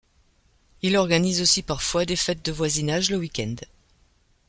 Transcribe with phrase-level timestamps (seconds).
[0.81, 3.53] Il organise aussi parfois des fêtes de voisinage le week-end.